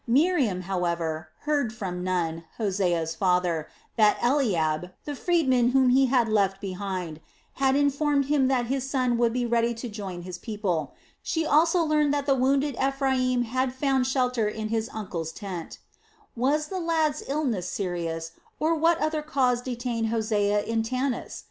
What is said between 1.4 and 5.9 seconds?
heard from Nun, Hosea's father, that Eliab, the freedman whom